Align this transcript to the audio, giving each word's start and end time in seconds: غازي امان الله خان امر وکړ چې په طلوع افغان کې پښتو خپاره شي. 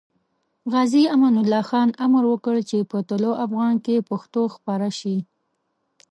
غازي 0.71 1.03
امان 1.15 1.35
الله 1.41 1.63
خان 1.69 1.89
امر 2.05 2.23
وکړ 2.29 2.55
چې 2.69 2.77
په 2.91 2.97
طلوع 3.09 3.35
افغان 3.45 3.75
کې 3.85 4.05
پښتو 4.09 4.41
خپاره 4.55 4.89
شي. 4.99 5.17